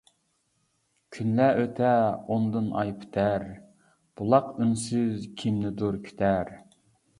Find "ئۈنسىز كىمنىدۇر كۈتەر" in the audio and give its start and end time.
4.57-6.55